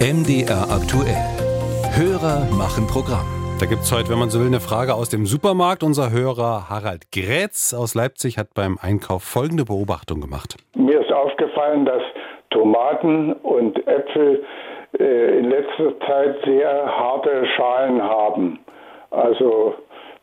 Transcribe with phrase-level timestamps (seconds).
[0.00, 1.26] MDR aktuell.
[1.90, 3.26] Hörer machen Programm.
[3.58, 5.82] Da gibt es heute, wenn man so will, eine Frage aus dem Supermarkt.
[5.82, 10.54] Unser Hörer Harald Grätz aus Leipzig hat beim Einkauf folgende Beobachtung gemacht.
[10.76, 12.02] Mir ist aufgefallen, dass
[12.50, 14.44] Tomaten und Äpfel
[15.00, 18.60] äh, in letzter Zeit sehr harte Schalen haben.
[19.10, 19.74] Also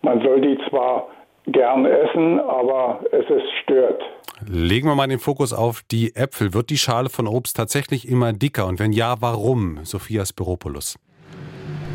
[0.00, 1.08] man soll die zwar
[1.52, 4.02] gern essen, aber es ist stört.
[4.46, 6.54] Legen wir mal den Fokus auf die Äpfel.
[6.54, 8.66] Wird die Schale von Obst tatsächlich immer dicker?
[8.66, 9.80] Und wenn ja, warum?
[9.82, 10.98] Sophia Spiropoulos.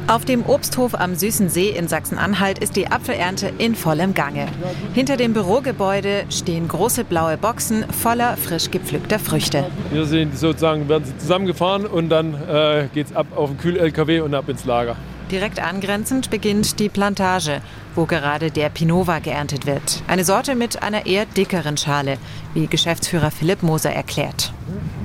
[0.07, 4.47] Auf dem Obsthof am Süßen See in Sachsen-Anhalt ist die Apfelernte in vollem Gange.
[4.93, 9.63] Hinter dem Bürogebäude stehen große blaue Boxen voller frisch gepflückter Früchte.
[9.91, 14.35] Hier sind sozusagen werden sie zusammengefahren und dann äh, es ab auf den Kühl-LKW und
[14.35, 14.97] ab ins Lager.
[15.33, 17.63] Direkt angrenzend beginnt die Plantage,
[17.95, 20.03] wo gerade der Pinova geerntet wird.
[20.07, 22.19] Eine Sorte mit einer eher dickeren Schale,
[22.53, 24.53] wie Geschäftsführer Philipp Moser erklärt.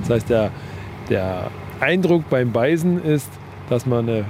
[0.01, 0.51] Das heißt, der,
[1.09, 3.27] der Eindruck beim Beißen ist,
[3.71, 4.25] dass man eine,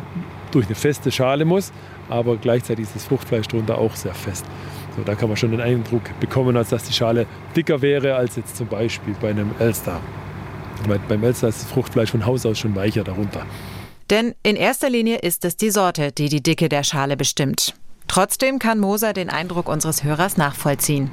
[0.51, 1.73] durch eine feste Schale muss,
[2.07, 4.45] aber gleichzeitig ist das Fruchtfleisch darunter auch sehr fest.
[4.95, 7.25] So, da kann man schon den Eindruck bekommen, als dass die Schale
[7.57, 9.99] dicker wäre als jetzt zum Beispiel bei einem Elster.
[11.09, 13.45] Beim Elster ist das Fruchtfleisch von Haus aus schon weicher darunter.
[14.09, 17.75] Denn in erster Linie ist es die Sorte, die die Dicke der Schale bestimmt.
[18.07, 21.11] Trotzdem kann Moser den Eindruck unseres Hörers nachvollziehen.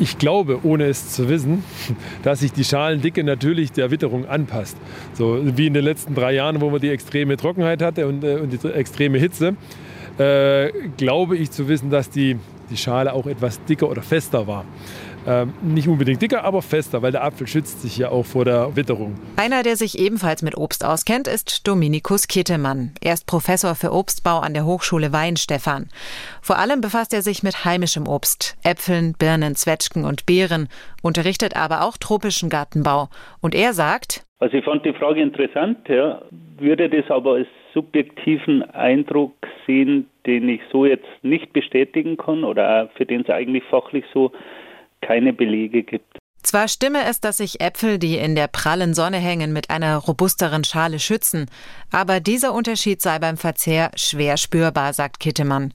[0.00, 1.62] Ich glaube, ohne es zu wissen,
[2.24, 4.76] dass sich die Schalendicke natürlich der Witterung anpasst.
[5.14, 8.36] So wie in den letzten drei Jahren, wo man die extreme Trockenheit hatte und, äh,
[8.36, 9.56] und die extreme Hitze,
[10.18, 12.36] äh, glaube ich zu wissen, dass die,
[12.70, 14.64] die Schale auch etwas dicker oder fester war.
[15.26, 18.76] Ähm, nicht unbedingt dicker, aber fester, weil der Apfel schützt sich ja auch vor der
[18.76, 19.14] Witterung.
[19.36, 22.92] Einer, der sich ebenfalls mit Obst auskennt, ist Dominikus Kittemann.
[23.02, 25.88] Er ist Professor für Obstbau an der Hochschule Weinstefan.
[26.40, 30.68] Vor allem befasst er sich mit heimischem Obst, Äpfeln, Birnen, Zwetschgen und Beeren,
[31.02, 33.08] unterrichtet aber auch tropischen Gartenbau.
[33.40, 36.22] Und er sagt, also ich fand die Frage interessant, ja,
[36.58, 39.34] würde das aber als subjektiven Eindruck
[39.66, 44.32] sehen, den ich so jetzt nicht bestätigen kann oder für den es eigentlich fachlich so
[45.06, 46.18] keine Belege gibt.
[46.42, 50.62] Zwar stimme es, dass sich Äpfel, die in der prallen Sonne hängen, mit einer robusteren
[50.62, 51.46] Schale schützen,
[51.92, 55.74] aber dieser Unterschied sei beim Verzehr schwer spürbar, sagt Kittemann.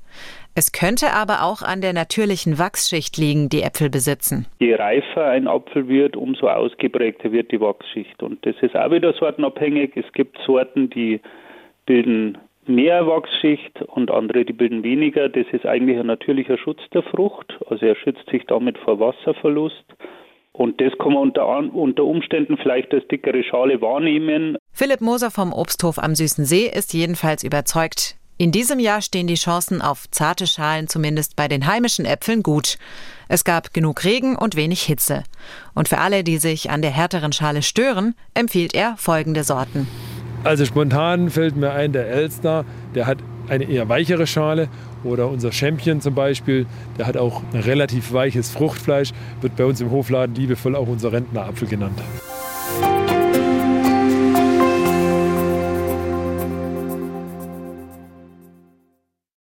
[0.56, 4.48] Es könnte aber auch an der natürlichen Wachsschicht liegen, die Äpfel besitzen.
[4.60, 8.24] Je reifer ein Apfel wird, umso ausgeprägter wird die Wachsschicht.
[8.24, 9.92] Und das ist auch wieder sortenabhängig.
[9.96, 11.22] Es gibt Sorten, die
[11.86, 12.38] bilden
[12.68, 15.30] mehr Wachsschicht und andere, die bilden weniger.
[15.30, 17.58] Das ist eigentlich ein natürlicher Schutz der Frucht.
[17.68, 19.86] Also er schützt sich damit vor Wasserverlust.
[20.54, 24.58] Und das kann man unter, unter Umständen vielleicht als dickere Schale wahrnehmen.
[24.74, 28.18] Philipp Moser vom Obsthof am Süßen See ist jedenfalls überzeugt.
[28.38, 32.78] In diesem Jahr stehen die Chancen auf zarte Schalen zumindest bei den heimischen Äpfeln gut.
[33.30, 35.24] Es gab genug Regen und wenig Hitze.
[35.76, 39.88] Und für alle, die sich an der härteren Schale stören, empfiehlt er folgende Sorten.
[40.44, 42.66] Also spontan fällt mir ein, der Elster,
[42.96, 44.70] der hat eine eher weichere Schale.
[45.04, 46.66] Oder unser Champion zum Beispiel,
[46.98, 51.12] der hat auch ein relativ weiches Fruchtfleisch, wird bei uns im Hofladen liebevoll auch unser
[51.12, 52.00] Rentnerapfel genannt.